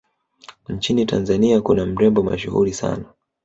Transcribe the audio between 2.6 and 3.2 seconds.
sana